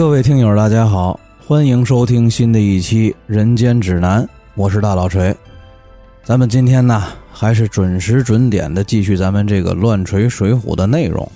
[0.00, 5.36] 各位听友，大家好，欢迎收听新的一期《人间指南》，我是大老锤。
[6.24, 11.30] 咱们今天呢，还是准时准点的继续咱们这个乱锤水浒的内容。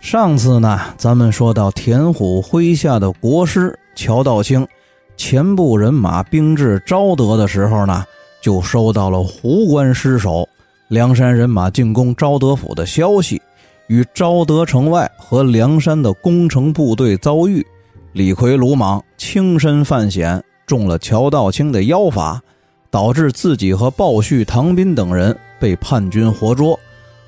[0.00, 4.68] 上次呢，咱们说到田虎麾下的国师乔道清，
[5.16, 8.04] 前部人马兵至昭德的时候呢，
[8.42, 10.46] 就收到了胡关失守、
[10.88, 13.40] 梁山人马进攻昭德府的消息。
[13.88, 17.64] 与昭德城外和梁山的攻城部队遭遇，
[18.12, 22.42] 李逵鲁莽轻身犯险，中了乔道清的妖法，
[22.90, 26.78] 导致自己和鲍旭、唐斌等人被叛军活捉。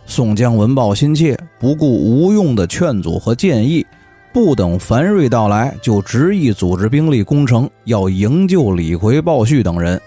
[0.04, 3.86] 宋江闻报心切，不顾吴用的劝阻和建议，
[4.32, 10.00] 不等樊瑞到来，就执意组织兵力攻城，要营救李逵、鲍旭等人。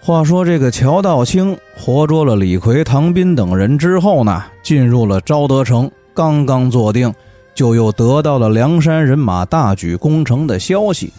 [0.00, 7.12] 话说这个乔道清活捉了李逵、唐斌等人之后呢，进入了昭德城，刚刚坐定，
[7.54, 11.12] 就又得到了梁山人马大举攻城的消息，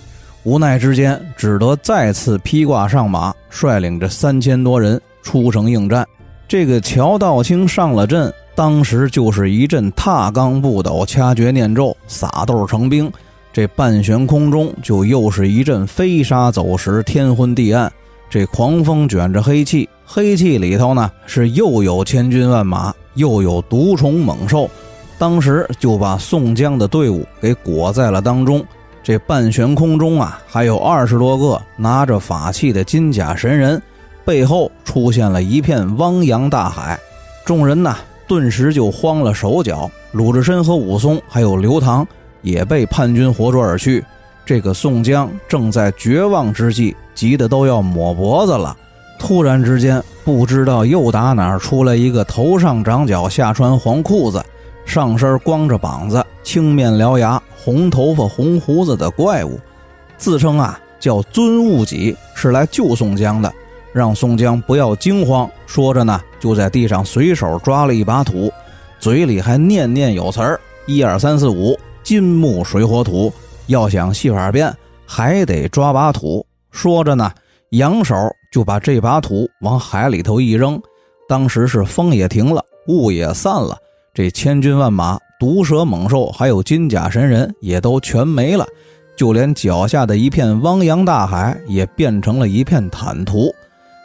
[0.43, 6.07] 无奈之间只得再次披挂上马，率领着三千多人出城应战。
[6.47, 13.11] 这个乔道清上了阵，当时就是一阵踏罡步斗、掐诀念咒、撒豆成兵，
[13.53, 17.91] 这半悬空中就又是一阵飞沙走石、天昏地暗。
[18.29, 24.69] 这狂风卷着黑气，黑气里头呢是又有千军万马，又有毒虫猛兽，
[25.17, 28.63] 当时就把宋江的队伍给裹在了当中。
[29.01, 33.81] 这半悬空中啊，还有二十多个拿着法器的金甲神人，
[34.23, 36.99] 背后出现了一片汪洋大海，
[37.43, 37.95] 众人呢
[38.27, 39.89] 顿时就慌了手脚。
[40.11, 42.05] 鲁智深和武松还有刘唐
[42.43, 44.03] 也被叛军活捉而去。
[44.49, 48.75] 这个宋江正在绝望之际，急得都要抹脖子了。
[49.19, 54.43] 突然之间，不知道又打哪儿出来一个头上长角、下穿黄裤子、
[54.85, 59.59] 上身光着膀子、青面獠牙、红头发、红胡子的怪物，
[60.17, 63.53] 自称啊叫尊悟己，是来救宋江的，
[63.93, 65.47] 让宋江不要惊慌。
[65.67, 68.51] 说着呢，就在地上随手抓了一把土，
[68.99, 73.31] 嘴里还念念有词儿：一二三四五，金木水火土。
[73.69, 74.75] 要想戏法变，
[75.05, 76.45] 还得抓把土。
[76.71, 77.31] 说着呢，
[77.69, 78.15] 扬手
[78.51, 80.81] 就把这把土往海里头一扔。
[81.27, 83.77] 当时是风也停了，雾也散了，
[84.11, 88.65] 这千军万马、毒蛇猛兽，还有金甲神人也都全没了，
[89.15, 93.53] 就连脚下的一片汪洋大海也变成了一片坦途。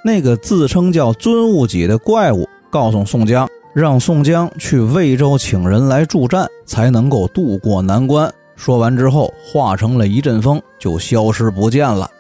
[0.05, 8.31] 那个自称叫尊物己的怪物，告诉宋江，让宋江去魏州请人来助战，才能够渡过难关。
[8.57, 12.11] 说完之后，化成了一阵风，就消失不见了。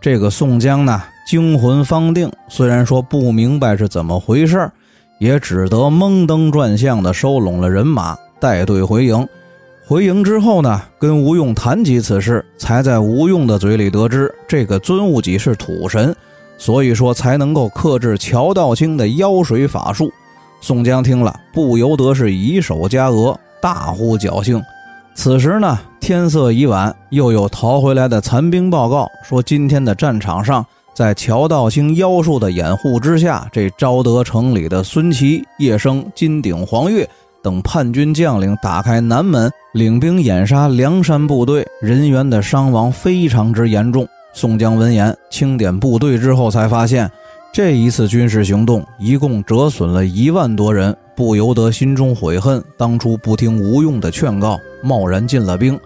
[0.00, 4.70] 这个宋江呢，惊魂方定，虽然说不明白是怎么回事
[5.18, 9.26] 也只得蒙登转向的收拢了人马，带队回营。
[9.86, 16.14] 回营之后呢，跟吴用谈及此事，才在吴用的嘴里得知，这个尊悟己是土神，
[16.58, 20.12] 所以说才能够克制乔道清的妖水法术。
[20.60, 24.62] 宋江听了，不由得是以手加额，大呼侥幸。
[25.18, 30.64] 此时呢，天色已晚，又有逃回来的残兵报告说，今天的战场上，
[30.94, 37.04] 在乔道清妖术的掩护之下，这昭德城里的孙琦、叶生、金鼎、黄月
[37.42, 44.06] 等叛军将领打开南门，领兵掩杀梁山部队，人员的伤亡非常之严重。
[44.32, 47.10] 宋江闻言，清点部队之后，才发现
[47.52, 50.06] 这一次军事行动一共折损了。
[50.06, 50.96] 一万多人。
[51.18, 55.76] 不由得心中悔恨，当初不听吴用的劝告，贸然进了兵。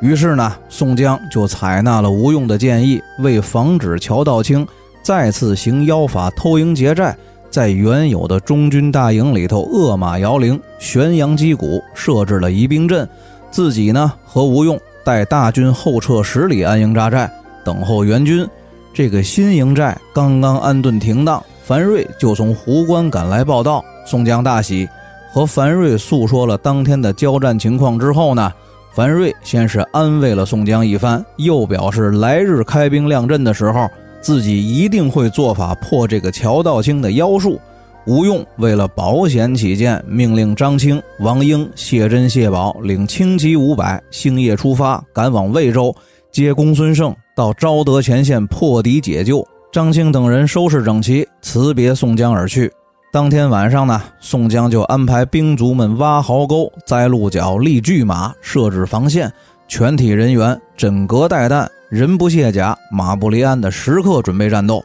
[0.00, 4.64] 于是呢，宋江就采纳了吴用的建议，为防止乔道清
[5.02, 7.16] 再次行妖法偷营劫寨，
[7.50, 13.06] 在原有的中军大营里头扼马摇铃、悬扬击鼓，设置了疑兵阵。
[13.50, 17.28] 自己呢和吴用带大军后撤十里安营扎寨，
[17.64, 18.48] 等候援军。
[18.94, 23.84] 这个新营寨刚刚安顿停当，樊瑞就从湖关赶来报道。
[24.06, 24.88] 宋江大喜，
[25.30, 28.50] 和樊瑞诉说了当天的交战情况之后呢，
[28.94, 33.86] 樊瑞先是安慰了宋江一番，又表示来日开兵亮阵的时候，
[34.22, 37.60] 自己一定会做法破这个乔道清的妖术。
[38.06, 45.94] 吴用为了保险起见，命令张清、王英、谢珍、谢宝领轻骑五百，星夜出发，赶往魏州
[46.32, 49.46] 接公孙胜到昭德前线破敌解救。
[49.78, 52.68] 张清等人收拾整齐，辞别宋江而去。
[53.12, 59.32] 当天晚上呢，宋江就安排兵卒们挖壕沟、栽鹿角、立巨马、设置防线，
[59.68, 64.84] 全体人员枕戈待旦，人不卸甲，马不离鞍的时刻准备战斗。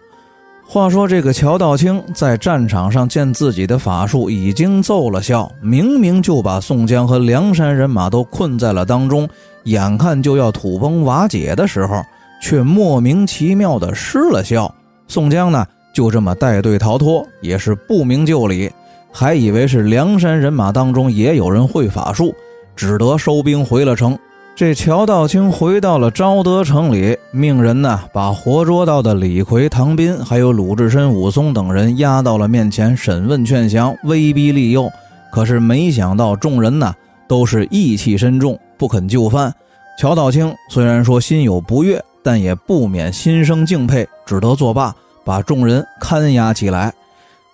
[0.63, 9.27] 话说这个乔道清在战场上见自己的法术已经奏了效，明明就把宋江和梁山人马都困在了当中，
[9.63, 11.99] 眼看就要土崩瓦解的时候，
[12.43, 14.71] 却莫名其妙的失了效。
[15.13, 15.63] 宋江呢，
[15.93, 18.71] 就这么带队逃脱，也是不明就里，
[19.11, 22.33] 还以为是梁山人马当中也有人会法术，
[22.75, 24.17] 只得收兵回了城。
[24.55, 34.89] 这乔道清回到了昭德城里，命人呢把活捉到的李逵、唐斌，还有鲁智深、武松等人押到了面前审问劝降，威逼利诱。
[35.31, 36.91] 可是没想到众人呢
[37.27, 39.53] 都是义气深重，不肯就范。
[39.99, 46.93] 乔道清虽然说心有不悦，但也不免心生敬佩，只得作罢，把众人看押起来。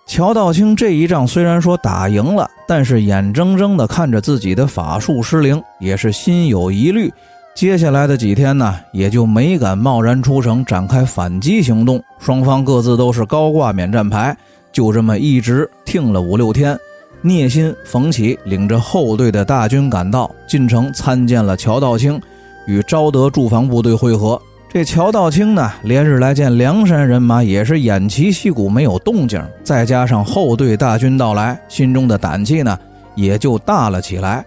[0.06, 7.12] 乔道清这一仗虽然说打赢了，但是眼睁睁地看着自己的法术失灵，也是心有疑虑。
[7.54, 12.02] 接下来的几天呢，也就没敢贸然出城展开反击行动。
[12.18, 14.36] 双方各自都是高挂免战牌，
[14.72, 16.78] 就这么一直听了五六天。
[17.22, 22.20] 聂心、冯起领着后队的大军赶到，进城参见了乔道清，
[22.66, 24.40] 与昭德驻防部队会合。
[24.72, 29.42] 这乔道清呢，连日来见梁山人马，也是偃旗息鼓，没有动静。
[29.64, 32.78] 再加上后队大军到来，心中的胆气呢，
[33.16, 34.44] 也就大了起来。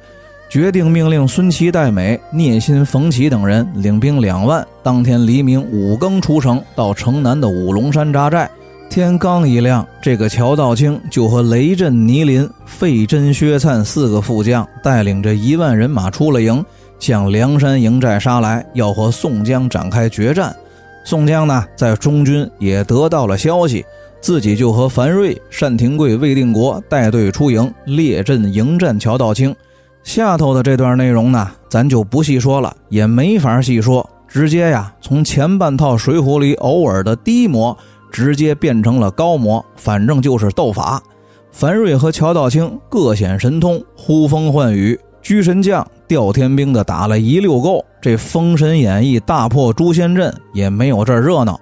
[0.47, 8.49] 决定命令孙琦、戴美、聂心、冯琦等人领兵两万，当天黎明五更出城，到城南的五龙山扎寨。
[8.89, 16.63] 天刚一亮，这个乔道清就和雷震、倪林、费真、薛灿四个副将，带领着一万人马出了营。
[17.03, 20.55] 向梁山营寨杀来，要和宋江展开决战。
[21.03, 23.85] 宋江呢，在中军也得到了消息，
[24.21, 29.53] 自己就和樊瑞、单廷贵、魏定国带队出营，列阵迎战乔道清。
[30.01, 37.77] 下头的这段内容呢，咱就不细说了，也没法细说，直接呀，从前半套《水浒》里偶尔的低魔，
[38.13, 41.03] 直接变成了高魔，反正就是斗法。
[41.51, 44.97] 樊瑞和乔道清各显神通，呼风唤雨。
[45.21, 51.59] 居神将调天兵的打了一溜够，这封神演义大破诛仙阵也没有这热闹。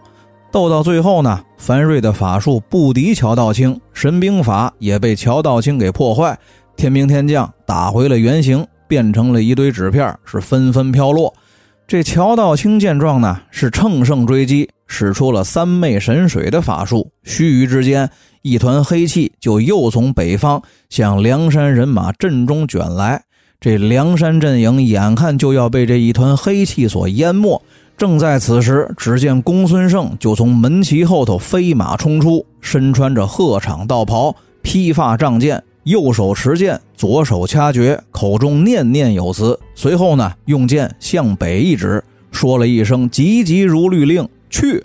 [0.51, 6.37] 斗到最后呢，樊瑞的法术不敌乔道清，神兵法也被乔道清给破坏，
[6.75, 11.33] 天兵天将打回了原形，变成了一堆纸片，是纷纷飘落。
[11.87, 18.09] 这乔道清见状呢，是乘胜追击，使出了三昧神水的法术，须臾之间，
[18.41, 23.23] 一团黑气就又从北方向梁山人马阵中卷来。
[23.63, 27.61] 这梁山阵营眼看就要被这一团黑气所淹没，
[27.95, 39.59] 正在此时，只见公孙胜就从门旗后头飞马冲出，身穿着鹤氅道袍，披发仗剑，右手持剑，左手掐诀，口中念念有词。
[39.75, 44.83] 随后呢，用剑向北一指，说了一声“急急如律令”，去。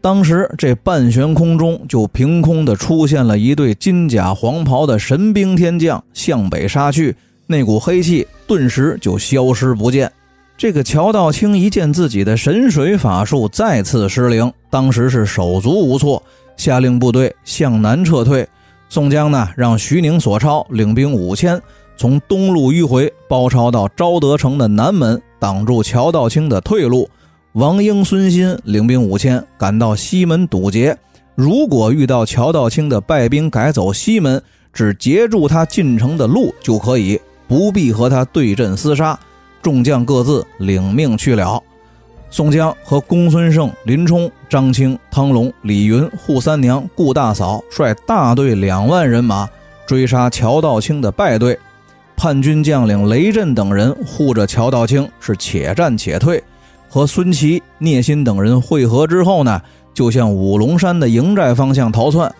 [0.00, 7.14] 当时这半悬空中就凭空的出现了一队金甲黄袍的神兵天将，向北杀去。
[7.50, 10.12] 那股黑气顿时就消失不见。
[10.58, 16.22] 这个乔道清一见自己的神水法术再次失灵，当时是手足无措，
[16.58, 18.46] 下令部队向南撤退。
[18.90, 21.58] 宋江呢，让徐宁、索超领兵五千，
[21.96, 27.08] 从东路迂回，包抄到昭德城的南门，挡住乔道清的退路。
[27.52, 30.94] 王英、孙新领兵五千，赶到西门堵截。
[31.34, 37.18] 如果遇到乔道清的败兵改走西门，只截住他进城的路就可以。
[37.48, 39.18] 不必和他对阵厮杀，
[39.62, 41.60] 众将各自领命去了。
[42.30, 49.48] 宋江和公孙胜、林冲、张青、汤龙、李云、扈三娘、顾大嫂率大队两万人马
[49.86, 51.58] 追杀乔道清的败队，
[52.14, 56.42] 叛军将领雷震等人护着乔道清是且战且退。
[56.90, 59.60] 和孙琦、聂心等人会合之后呢，
[59.94, 62.30] 就向五龙山的营寨方向逃窜。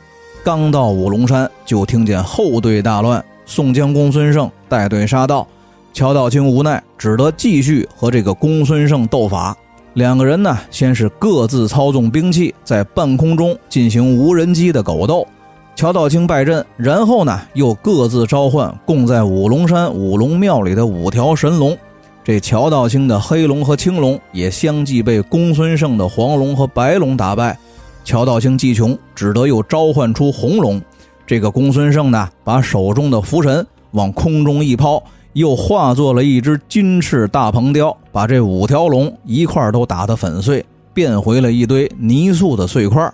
[0.45, 3.25] 刚到五龙山，就听见后队大乱。
[3.49, 5.49] 宋江、公孙胜带队杀到，
[5.95, 9.57] 乔道清无奈，只得继续和这个公孙胜斗法。
[9.95, 15.27] 两个人呢，先是各自操纵兵器，在半空中进行无人机的狗斗。
[15.75, 21.77] 乔道清败阵，然后呢，又各自召唤供在五龙山五龙庙里的五条神龙。
[22.23, 27.59] 这乔道清的黑龙和青龙也相继被公孙胜的黄龙和白龙打败。
[28.05, 30.81] 乔道清计穷，只得又召唤出红龙。
[31.29, 35.03] 这个公孙胜呢，把手中的符神往空中一抛，
[35.35, 43.13] 又化作了一只金翅大鹏雕，把这五条龙一块都打得粉碎，变回了一堆泥塑的碎块。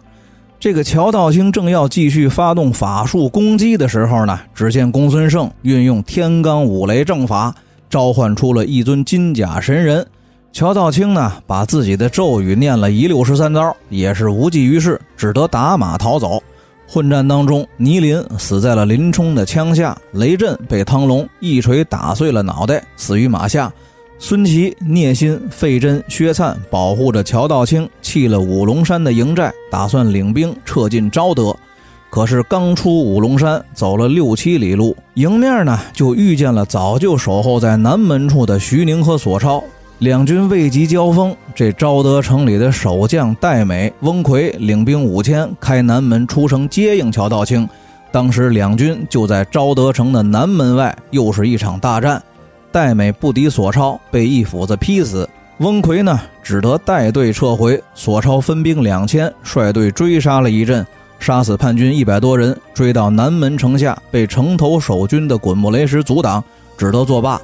[0.60, 7.52] 这个乔道清正要继续发动法术攻击的时候呢，只见公孙胜运用天罡五雷正法，
[7.90, 10.06] 召唤出了一尊金甲神人。
[10.52, 16.40] 乔道清呢，把自己的咒语念了一溜十三招，也是无济于事，只得打马逃走。
[16.86, 23.72] 混战当中，倪林死在了林冲的枪下，雷震被汤龙一锤打碎了脑袋，死于马下。
[24.18, 31.54] 孙琦、聂心、费真、薛灿保护着乔道清，弃了五龙山的营寨，打算领兵撤进昭德。
[32.10, 39.62] 可是刚出五龙山，走了六七里路，迎面呢就遇见了早就守候在南门处的徐宁和索超。
[40.00, 47.66] 两军未及交锋，这昭德城里的守将戴美、翁奎领兵五千，开南门出城接应乔道清。
[48.10, 52.22] 当时两军就在昭德城的南门外，又是一场大战。
[52.72, 55.28] 戴美不敌索超，被一斧子劈死。
[55.58, 57.80] 翁奎呢，只得带队撤回。
[57.94, 60.84] 索超分兵两千，率队追杀了一阵，
[61.20, 62.54] 杀死叛军一百多人。
[62.74, 66.42] 追到南门城下，被城头守军的滚木雷石阻挡，
[66.76, 67.40] 只得作罢。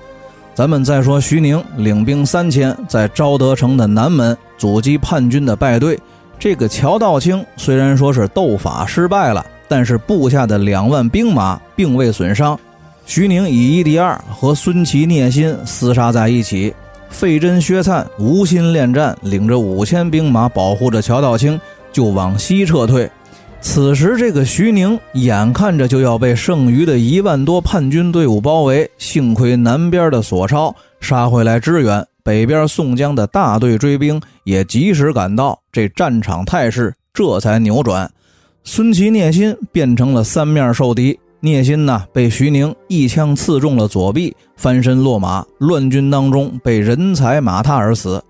[0.60, 5.98] 咱们再说，徐宁领兵三千，在昭德城的南门阻击叛军的败队。
[6.38, 9.42] 这个乔道清虽然说是斗法失败了。
[9.66, 12.60] 但是部下的两万兵马并未损伤，
[13.06, 16.74] 徐宁以一敌二，和孙琦、聂心厮杀在一起。
[17.08, 21.58] 费真、薛灿无心恋战，领着五千兵马保护着乔道清，
[21.90, 23.10] 就往西撤退。
[23.62, 38.10] 此时，这个徐宁眼看着就要被剩余的一万多叛军队伍包围，幸亏南边的索超杀回来支援，北边宋江的大队追兵也及时赶到，这战场态势这才扭转。
[38.64, 48.22] 孙琦聂心变成了三面受敌，聂心呢被徐宁一枪刺中了左臂，翻身落马，乱军当中被人踩马踏而死。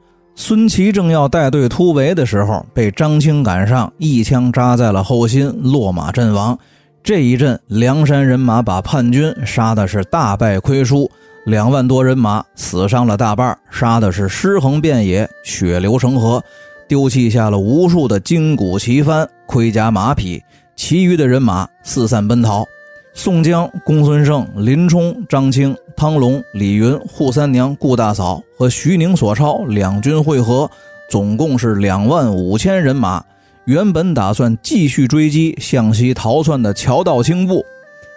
[0.42, 6.58] 孙琦正要带队突围的时候，被张青赶上，一枪扎在了后心，落马阵亡。
[7.04, 11.10] 这一阵，梁山人马把叛军杀的是大败亏输，
[11.44, 16.42] 两万多人马死伤了大半，杀的是尸横遍野，血流成河。
[16.88, 20.42] 丢弃下了无数的金鼓旗幡、盔甲马匹，
[20.74, 22.64] 其余的人马四散奔逃。
[23.12, 30.66] 宋江、公孙胜、林冲、张青、汤龙、李云、扈三娘、顾大嫂和徐宁、索超两军会合，
[31.10, 33.22] 总共是两万五千人马。
[33.66, 37.62] 原本打算继续追击向西逃窜的乔道清部，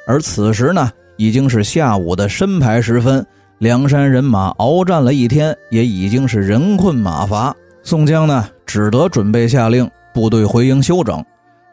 [0.07, 3.25] 而此时呢，已经是下午的申牌时分，
[3.57, 7.53] 梁山人马鏖战了一天，也已经是人困马乏。
[7.83, 11.21] 宋江呢，只得准备下令部队回营休整。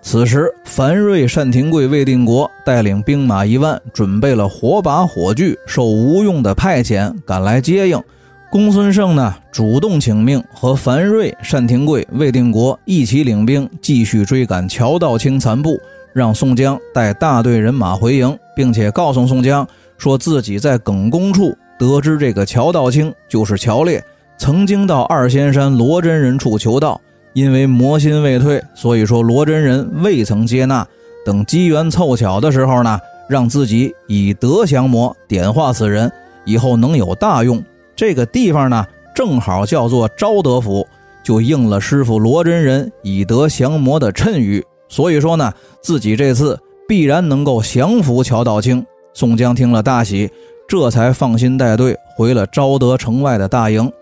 [0.03, 8.03] 此时，樊瑞、单廷贵、魏定国带领兵马一万，准备了火把、火炬，受吴用的派遣赶来接应。
[8.51, 15.79] 公孙胜呢，主动请命，和樊瑞、单廷贵、魏定国一起领兵继续追赶乔道清残部，
[16.13, 19.65] 让宋江带大队人马回营，并且告诉宋江，
[19.99, 24.03] 说自己在耿公处得知这个乔道清就是乔烈。
[24.37, 27.01] 曾经到二仙山罗真人处求道，
[27.33, 30.87] 因为魔心未退，所以说罗真人未曾接纳。
[31.25, 36.11] 等机缘凑巧的时候呢，让自己以德降魔，点化此人，
[36.45, 37.63] 以后能有大用。
[37.95, 40.87] 这个地方呢，正好叫做昭德府，
[41.23, 44.65] 就应了师傅罗真人以德降魔的谶语。
[44.89, 46.59] 所以说呢，自己这次
[46.89, 48.85] 必然能够降服乔道清。
[49.13, 50.31] 宋江听了大喜，
[50.67, 53.93] 这才放心带队回了昭德城外的大营。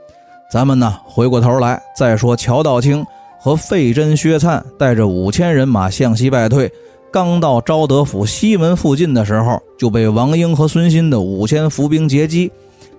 [0.51, 3.05] 咱们呢，回过头来再说，乔道清
[3.39, 6.71] 和费真、薛灿带着五千人马向西败退，
[7.13, 12.51] 刚到昭德府西门附近的时候，就被王英和孙新的五千伏兵截击。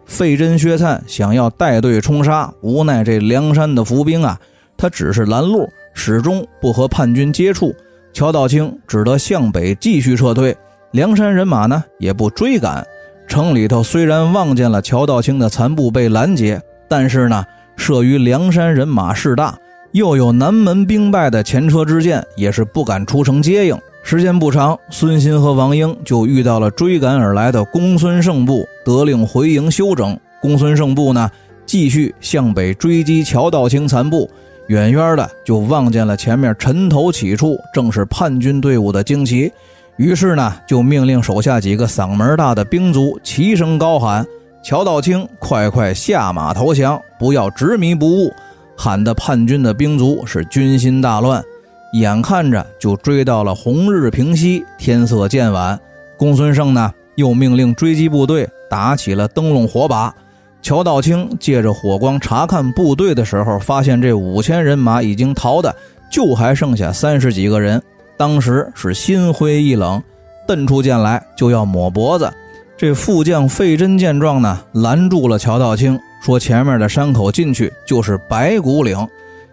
[0.05, 4.39] 费真、薛灿想要带队冲杀，无奈这梁山的伏兵啊，
[4.75, 7.73] 他只是拦路，始终不和叛军接触。
[8.13, 10.55] 乔道清只得向北继续撤退，
[10.91, 12.85] 梁山人马呢也不追赶。
[13.27, 16.59] 城里头虽然望见了乔道清的残部被拦截。
[16.91, 17.45] 但是呢，
[17.77, 19.55] 慑于梁山人马势大，
[19.91, 23.77] 又有南门兵败的前车之鉴，也是不敢出城接应。
[24.03, 30.17] 时间不长，孙新和王英就遇到了追赶而来的公孙胜部，得令回营休整。
[30.41, 31.29] 公孙胜部呢，
[31.65, 34.29] 继续向北追击乔道清残部，
[34.67, 39.51] 远远的就望见了前面尘头起处，正是叛军队伍的旌旗。
[39.97, 44.25] 于是呢，就命令手下几个嗓门大的兵卒齐声高喊。
[44.63, 48.33] 乔道清，快快下马投降，不要执迷不悟！
[48.81, 51.43] 喊得叛军的兵卒是军心大乱，
[51.91, 55.77] 眼看着就追到了红日平西，天色渐晚。
[56.15, 60.15] 公孙胜呢，又命令追击部队打起了灯笼火把。
[60.61, 65.75] 乔道清借着火光查看部队的时候，发现这五千人马已经逃的
[66.09, 67.83] 就还剩下三十几个人，
[68.15, 70.01] 当时是心灰意冷，
[70.47, 72.31] 瞪出剑来就要抹脖子。
[72.77, 79.07] 这副将费真见状呢，拦住了乔道清，说：“前面的山口进去就是白骨岭，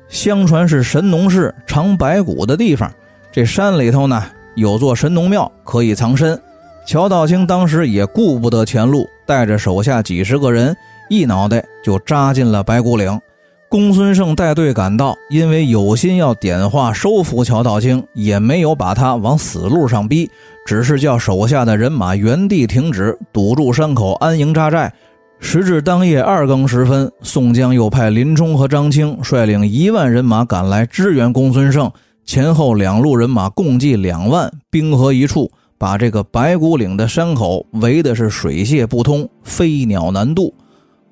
[0.08, 2.90] 相传是神农氏藏白骨的地方。
[3.30, 4.22] 这山里头呢，
[4.54, 6.40] 有座神农庙，可以藏身。”
[6.86, 10.76] 乔道清当时也顾不得前路，带着手下几十个人，
[11.10, 13.20] 一脑袋就扎进了白骨岭。
[13.68, 20.30] 公孙胜带队赶到，因为有心要点化收服乔道清，也没有把他往死路上逼，
[20.64, 24.92] 只是叫手下的人马原地停止，堵住山口，安营扎寨。
[25.38, 31.90] 时至当夜二更时分，宋江又派林冲和张青率领一万人马赶来支援公孙胜，
[32.24, 40.52] 前后两路人马共计两万，兵合一处，把这个白骨岭的山口围的是水泄不通，飞鸟难渡。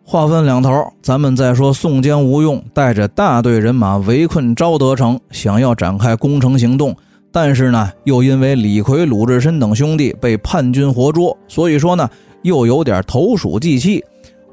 [0.03, 0.71] 话分两头，
[1.03, 6.97] 咱们再说宋江、吴用带着大队人马围困昭德城，想要展开攻城行动，
[7.31, 12.09] 但是呢，又因为李逵、鲁智深等兄弟被叛军活捉，所以说呢，
[12.43, 14.03] 又有点投鼠忌器。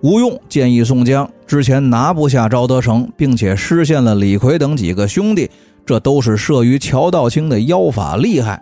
[0.01, 5.49] 吴用建议宋江之前拿不下昭德城，并且失陷了李逵等几个兄弟，
[5.85, 8.59] 这都是慑于乔道清的妖法厉害。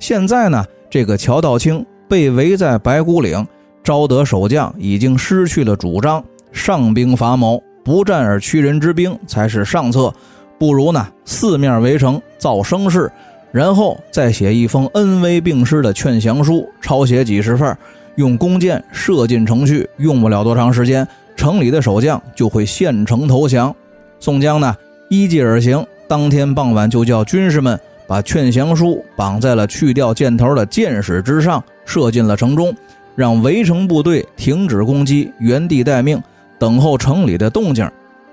[0.00, 3.46] 现在呢，这个乔道清被围在白骨岭，
[3.84, 10.12] 昭德守将已经失去了主张，上兵伐谋，不战而屈人之兵才是上策。
[10.58, 13.10] 不如呢，四面围城，造声势，
[13.52, 17.76] 然后再写一封恩威并施的劝降书，抄写几十份。
[18.16, 23.74] 用弓箭射进城去，用不了多长时间，城里的守将就会献城投降。
[24.18, 24.76] 宋江呢，
[25.08, 32.74] 依计而行，当天傍晚就叫军士们把劝降书绑在了去掉箭头的箭矢之上，射进了城中，
[33.14, 36.22] 让围城部队停止攻击，原地待命，
[36.58, 37.88] 等候城里的动静。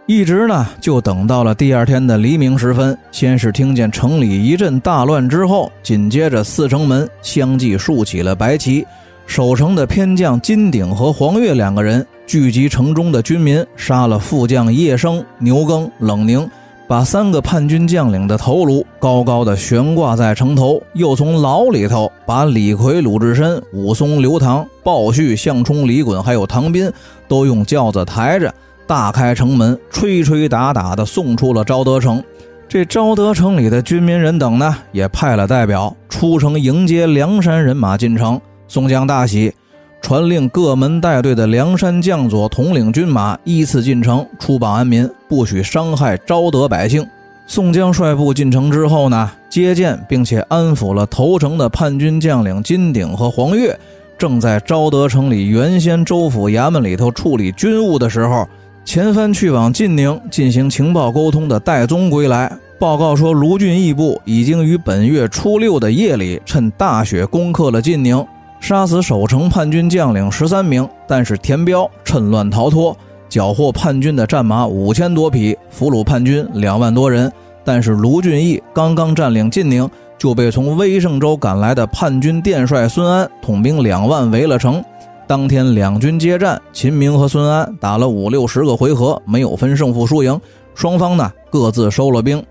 [0.08, 8.86] 一直呢，就等到了第二天的黎明时分，先是听见城里一阵大乱，之后紧接着四城门相继竖起了白旗。
[9.28, 16.50] 守城的偏将金鼎和黄月两个人聚集城中的军民，杀了副将叶生、牛耕、冷凝，
[16.88, 26.90] 把三个叛军将领的头颅高高的悬挂在城头，又从牢里头把李逵、鲁智深、武松、刘唐、鲍旭、项冲、李衮还有唐斌
[27.28, 28.52] 都用轿子抬着，
[28.88, 32.24] 大开城门，吹吹打打的送出了昭德城。
[32.68, 38.40] 这昭德城里的军民人等呢，也派了代表出城迎接梁山人马进城。
[38.68, 39.54] 宋江大喜，
[40.02, 47.08] 传令各门带队的梁山将佐统领军马依次进城出榜安民，不许伤害昭德百姓。
[47.48, 53.78] 宋江率部进城之后呢，接见并且安抚了投诚的叛军将领金鼎和黄月。
[54.18, 58.46] 正在昭德城里原先州府衙门里头处理军务的时候，
[58.84, 68.26] 前番去往晋宁进行情报沟通的戴宗归来，报告说卢俊义部已经于本月初六的夜里趁大雪攻克了晋宁。
[68.60, 72.96] 杀死守城叛军将领十三名，但是田彪趁乱逃脱，
[73.30, 77.32] 缴获叛军的战马五千多匹，俘虏叛军两万多人。
[77.64, 84.84] 但是卢俊义刚刚占领晋宁，就被从威胜州赶来的叛军殿帅孙安统兵两万围了城。
[85.28, 90.40] 当天两军接战，秦明和孙安打了五六十个回合，没有分胜负输赢，
[90.74, 92.42] 双方呢各自收了兵。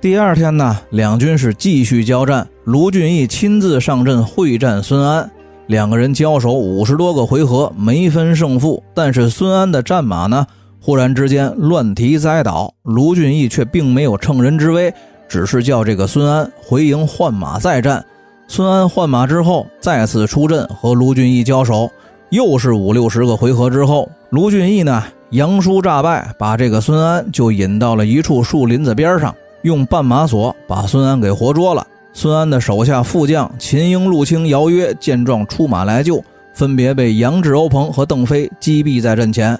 [0.00, 5.30] 第二天呢，两军是继续交战，卢俊义亲自上阵会战孙安。
[5.66, 8.82] 两个人交手五十多个回合，没分胜负。
[8.94, 10.46] 但是孙安的战马呢，
[10.80, 14.94] 忽然之间乱蹄栽倒，卢俊义却并没有乘人之危，
[15.28, 18.04] 只是叫这个孙安回营换马再战。
[18.48, 21.90] 孙安换马之后，再次出阵和卢俊义交手，
[22.30, 31.84] 又是五六十个回合之后，卢俊义呢杨叔诈败，把这个孙安就引到了一处树林子边上，用绊马索把孙安给活捉了。
[32.16, 36.24] 孙安的手下副将秦英、陆青、姚约见状出马来救，
[36.54, 39.56] 分别被杨志、欧鹏和邓飞击毙在阵前。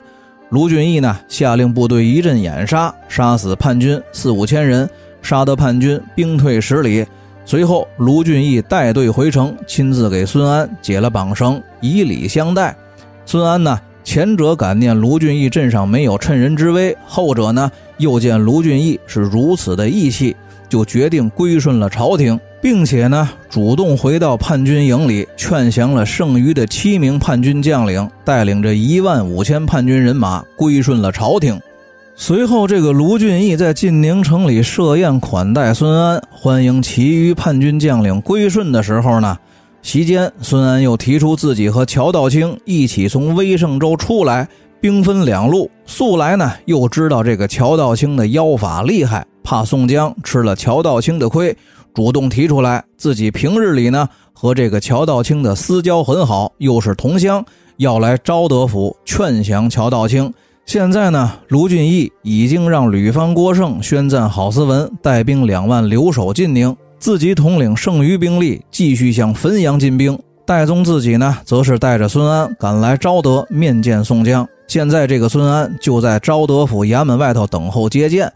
[0.48, 4.88] 卢俊义呢，下令部队一阵掩杀，杀死叛军四五千人，
[5.20, 7.04] 杀得叛军兵退十里。
[7.44, 12.74] 随后，卢俊义带队回城，亲自给孙安解了绑绳，以礼相待。
[13.26, 20.34] 孙安呢，前者感念卢俊义阵上没有趁人之危，后者呢，又见卢俊义是如此的义气。
[20.68, 31.60] 就决定归顺了朝廷，并且呢，主动回到叛军营里，劝降了剩余的七名叛军将领，带领着一万五千叛军人马归顺了朝廷。
[32.14, 39.36] 随后，这个卢俊义在晋宁城里设宴款待孙安，欢迎其余叛军将领归顺的时候呢，
[39.82, 44.48] 席间孙安又提出自己和乔道清一起从威胜州出来，
[44.80, 45.70] 兵分两路。
[45.84, 49.26] 素来呢，又知道这个乔道清的妖法厉害。
[49.46, 51.56] 怕宋江吃了乔道清的亏，
[51.94, 57.44] 主动提出来自己平日里呢和这个乔道清的私交很好，又是同乡，
[57.76, 60.34] 要来昭德府劝降乔道清。
[60.64, 70.18] 现在呢，卢俊义已经让吕方、郭盛宣赞郝思文带兵两万留守晋宁，自己统领剩余兵力继续向汾阳进兵。
[70.44, 74.44] 戴宗自己呢，则是带着孙安赶来昭德面见宋江。
[74.66, 78.32] 现在这个孙安就在昭德府衙门外头等候接见。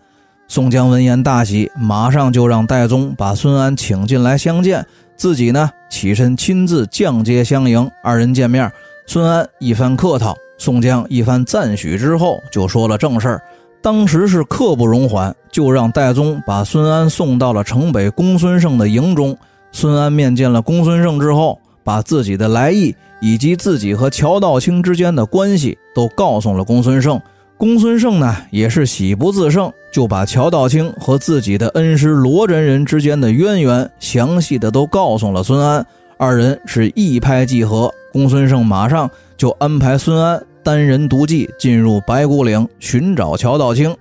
[0.51, 4.85] 宋江闻言大喜，马上就让戴宗把孙安请进来相见，
[5.15, 7.89] 自己呢起身亲自降阶相迎。
[8.03, 8.69] 二人见面，
[9.07, 13.43] 孙安一番客套，宋江一番赞许之后，就说了正事儿。
[13.81, 19.39] 当时是刻不容缓，就让戴宗把孙安送到了城北公孙胜的营中。
[19.71, 27.23] 孙安面见了公孙胜之后，把自己的来意以及自己和乔道清之间的关系都告诉了公孙胜。
[27.57, 29.73] 公孙胜呢，也是喜不自胜。
[29.93, 35.85] 就把乔道清和自己的恩师罗真人之间的渊源详细的都告诉了孙安，
[36.17, 37.93] 二人是一拍即合。
[38.13, 43.97] 公孙胜马上就安排孙安单人独骑进入白骨岭寻找乔道清。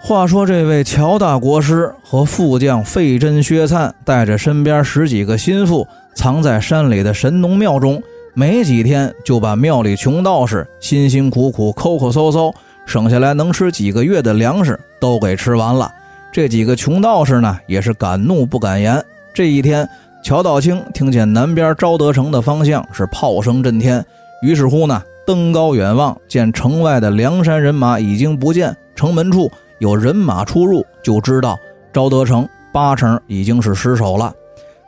[0.00, 8.02] 话说这位乔大国师和副将费真、薛灿带着身边十几个心腹，藏在山里的神农庙中，
[8.34, 12.54] 没几天就把庙里穷道士辛辛苦苦抠抠搜搜。
[12.86, 15.90] 省下来能吃几个月的粮食都给吃完了，
[16.32, 19.02] 这几个穷道士呢也是敢怒不敢言。
[19.32, 19.88] 这一天，
[20.22, 24.04] 乔道清听见南边昭德城的方向是炮声震天，
[24.42, 31.58] 于是乎呢登高远望，见城外的梁山人马已经不见，城门处有人马出入，就知道
[31.92, 34.32] 昭德城八成已经是失守了。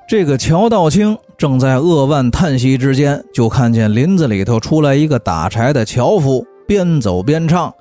[0.09, 7.75] 这个乔道清正在扼腕叹息之间，就看见林子里头出来一个打柴的樵夫，边走边唱。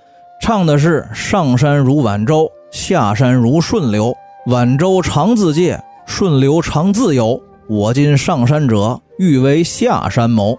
[0.45, 4.15] 唱的是上山如晚舟，下山如顺流。
[4.45, 7.41] 晚舟常自借，顺流常自由。
[7.67, 10.55] 我今上山者，欲为下山谋。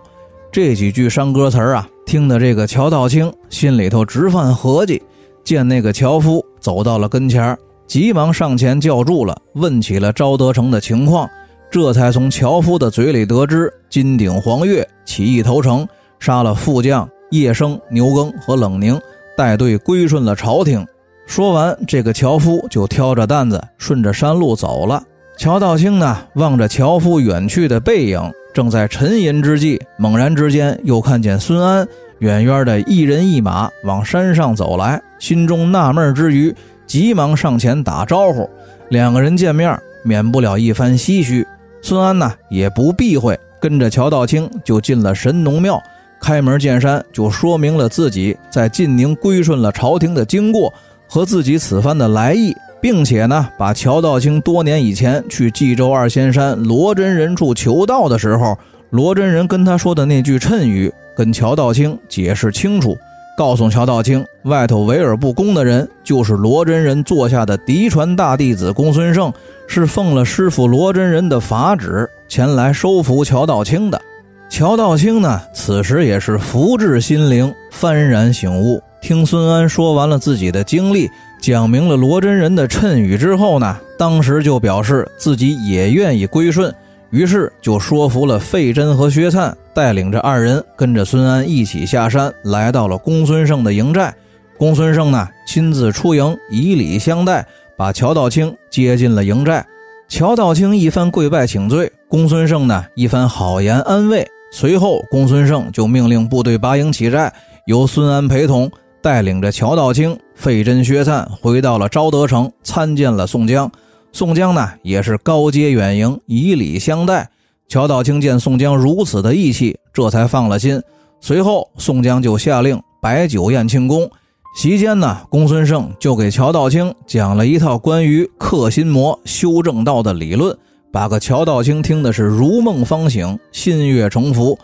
[0.50, 5.00] 这几句山歌词儿啊，听得这个乔道清心里头直犯合计。
[5.44, 11.30] 见那个樵夫走到了跟前急忙上前叫住了，问起了昭德城的情况。
[11.70, 15.86] 这才从樵夫的嘴里得知，金鼎、黄月起义投诚，
[16.18, 19.00] 杀了副将叶生、牛耕和冷宁。
[19.36, 20.86] 带队归顺了朝廷。
[21.26, 25.02] 说完，这个樵夫就挑着担子顺着山路走了。
[25.36, 31.86] 乔道清呢，望着樵夫远去的背影，正在沉吟之际，猛然之间又看见孙安
[32.20, 36.54] 远远的一人一马往山上走来，心中纳闷之余，
[36.86, 38.48] 急忙上前打招呼。
[38.88, 41.46] 两个人见面，免不了一番唏嘘。
[41.82, 45.82] 孙安呢，也不避讳，跟着乔道清就进了神农庙。
[46.20, 50.72] 开门见山就说明了自己在晋宁归顺了朝廷的经过
[51.06, 58.58] 和自己此番的来意，并且呢，把乔道清多年以前去冀州二仙山罗真人处求道的时候，
[58.90, 62.96] 罗真人跟他说的那句谶语，跟乔道清解释清楚，
[63.36, 69.32] 告诉乔道清，外头围而不攻的人就是罗真人座下的嫡传大弟子公孙胜，
[69.68, 74.00] 是奉了师傅罗真人的法旨前来收服乔道清的。
[74.48, 78.82] 乔道清呢，此时也是福至心灵，幡然醒悟。
[79.02, 86.74] 听孙安说完了自己的经历，讲明了罗真人的谶语之后呢，当时就表示自己也愿意归顺，
[87.10, 94.14] 于是就说服了费真和薛灿，带领着二人跟着孙安一起下山，来到了公孙胜的营寨。
[94.56, 99.64] 公孙胜呢，亲自出营，以礼相待，把乔道清接进了营寨。
[100.08, 104.26] 乔道清一番跪拜请罪，公孙胜呢一番好言安慰。
[104.52, 107.32] 随后，公孙胜就命令部队拔营起寨，
[107.66, 108.70] 由孙安陪同，
[109.02, 113.70] 带领着乔道清、费真、薛灿回到了昭德城，参见了宋江。
[114.12, 117.28] 宋江呢，也是高阶远迎，以礼相待。
[117.68, 120.80] 乔道清见宋江如此的义气，这才放了心。
[121.20, 124.08] 随后，宋江就下令摆酒宴庆功。
[124.56, 130.56] 席间呢，公孙胜就给乔道清讲了一套关于克心魔、修正道的理论。
[130.92, 134.58] 把个乔道清听的是如梦方醒，心悦诚服，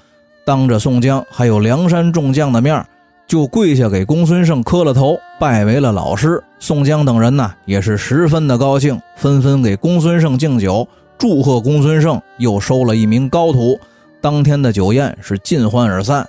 [0.46, 2.85] 当着宋江还有梁山众将的面，
[3.26, 6.42] 就跪下给公孙胜磕了头，拜为了老师。
[6.58, 10.87] 宋江等人呢也是十分的高兴，纷纷给公孙胜敬酒，
[11.18, 13.78] 祝贺公孙胜又收了一名高徒。
[14.20, 16.26] 当天的酒宴是尽欢而散。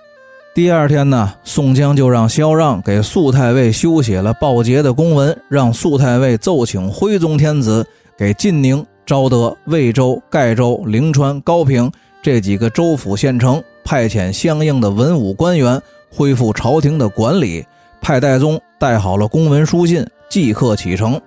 [0.54, 7.86] 第二天呢，宋江就让萧让给肃太尉修写了报捷的公文，让肃太尉奏请徽宗天子
[8.18, 8.86] 给晋宁。
[9.06, 17.66] 昭德、魏州、盖州、灵川、高平这几个州府县城派遣相应的文武官员，恢复朝廷的管理。
[18.02, 21.20] 派戴宗带好了公文书信，即刻启程。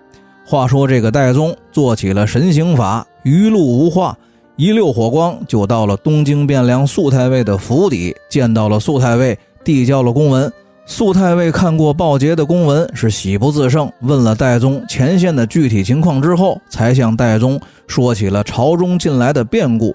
[0.47, 4.17] 话说这个戴宗做起了神行法，余路无话，
[4.57, 10.53] 一溜火光就到了东京汴梁肃太尉的府邸，见到了肃太尉，递交了公文。
[10.89, 19.95] 肃太尉看过报捷的公文，是喜不自胜，问了戴宗前线的具体情况之后，才向戴宗说起了朝中近来的变故。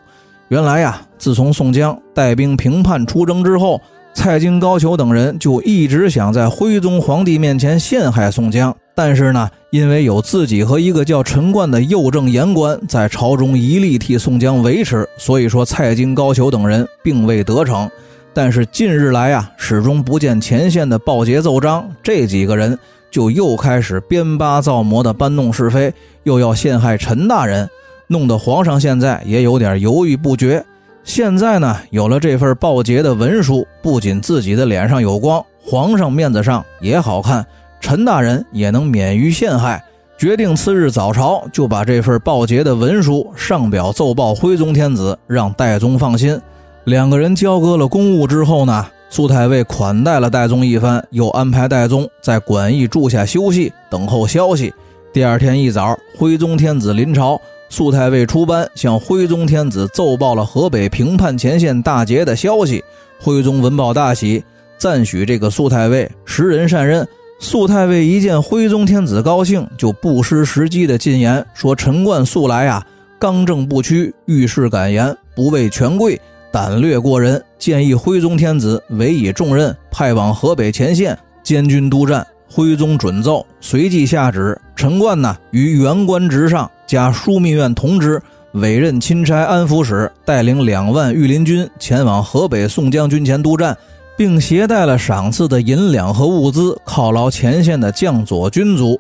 [0.50, 3.80] 原来呀，自从宋江带兵平叛出征之后，
[4.14, 17.90] 蔡京、高俅等人就一直想在徽宗皇帝面前陷害宋江，但是呢，因为有自己和一个叫陈冠的右正言官在朝中一力替宋江维持，所以说蔡京、高俅等人并未得逞。
[18.34, 22.78] 但是近日来啊，始终不见前线的报捷奏章，这几个人
[23.10, 27.70] 就又开始编扒造模的搬弄是非，又要陷害陈大人，
[28.08, 30.64] 弄得皇上现在也有点犹豫不决。
[31.04, 37.46] 现在呢，有了这份报捷的文书，不仅自己的脸上有光，皇上面子上也好看，
[37.82, 39.84] 陈大人也能免于陷害。
[40.18, 46.40] 决定次日早朝就把这份报捷的文书上表奏报徽宗天子，让戴宗放心。
[46.86, 54.74] 两个人交割了公务之后呢，苏太尉款待了戴宗一番，又安排戴宗在馆驿住下休息，等候消息。
[55.14, 57.40] 第二天一早，徽宗天子临朝。
[57.70, 62.84] 苏太尉出班，向徽宗天子奏报了河北平叛前线大捷的消息。
[63.22, 64.44] 徽宗闻报大喜，
[64.78, 67.08] 赞许这个苏太尉识人善任。
[67.40, 72.86] 苏太尉一见徽宗天子高兴，就不失时机的进言说：“陈冠素来啊，
[73.20, 76.20] 刚正不屈，遇事敢言，不畏权贵，
[76.52, 86.70] 胆略过人，建议徽宗天子委以重任，派往河北前线监军督战。”徽宗准奏，随即下旨：陈冠呢，于原官职上。
[86.86, 88.22] 加枢密院同知，
[88.56, 93.78] 委任钦差安抚使带领两万御林军前往河北宋江军前督战，
[94.18, 99.00] 并携带了赏赐的银两和物资犒劳前线的将佐军卒。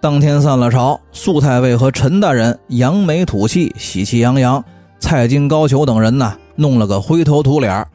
[0.00, 4.64] 当天散了朝，肃太尉和陈大人扬眉吐气，喜气洋洋。
[4.98, 7.86] 蔡京、高俅等人呢，弄了个灰头土脸。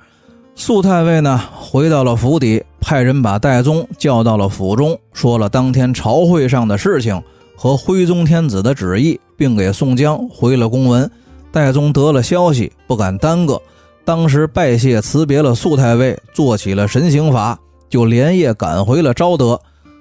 [0.56, 7.22] 肃太尉呢，回到了府邸，派人把戴宗叫到了府中，说了当天朝会上的事情。
[7.56, 11.10] 和徽宗天子的旨意，并给宋江回了公文。
[11.52, 13.62] 戴宗得了消息，不敢耽搁，
[14.04, 19.60] 当时拜谢辞别了肃太尉，做起了神行法，就连夜赶回了昭德。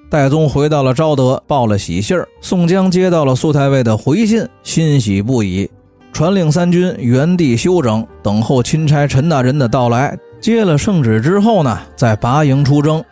[0.09, 2.27] 戴宗回到了昭德，报了喜信儿。
[2.40, 5.70] 宋江接到了肃太尉的回信，欣喜不已，
[6.12, 10.16] 传令三军原地休整，等候钦差陈大人的到来。
[10.40, 13.03] 接了圣旨之后呢，再拔营出征。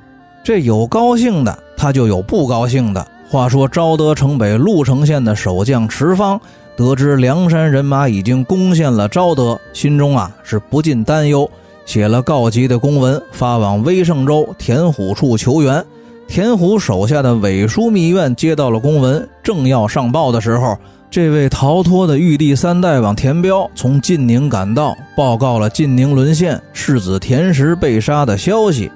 [0.43, 3.07] 这有高兴的，他就有不高兴的。
[3.29, 6.41] 话说昭德城北鹿城县的守将池方
[6.77, 11.51] 得知梁山人马已经攻陷了昭德，心中啊是不禁担忧，
[11.85, 15.85] 写了告急的公文发往威胜州田虎处求援。
[16.27, 20.77] 田虎手下的伪枢密院接到了公文，正要上报的时候，
[21.11, 28.91] 这位逃脱的玉帝三代王田彪从晋宁赶到，报告了晋宁沦陷、世子田石被杀的消息。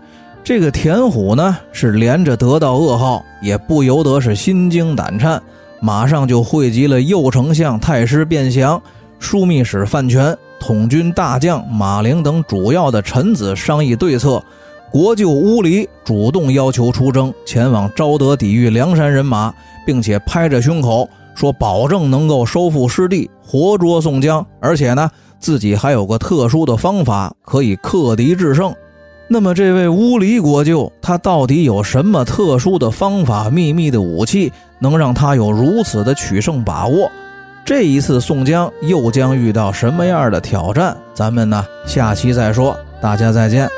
[0.45, 5.41] 这个田虎呢，是连着得到噩耗，也不由得是心惊胆颤，
[5.81, 8.81] 马上就汇集了右丞相太师卞祥、
[9.19, 14.43] 枢密使范全、统军大将马陵等主要的臣子商议对策。
[14.91, 19.51] 国舅乌离主动要求出征，前往昭德抵御梁山人马，
[19.87, 28.75] 并且拍着胸口说保证能够收复失地，活捉宋江，而且呢，自己还有个特殊的方法可以克敌制胜。
[29.29, 37.11] 那么，这位乌离国舅，他到底有什么特殊的方法、秘密的武器，能让他有如此的取胜把握？
[37.65, 40.95] 这一次，宋江又将遇到什么样的挑战？
[41.15, 42.77] 咱们呢，下期再说。
[43.01, 43.69] 大家再见。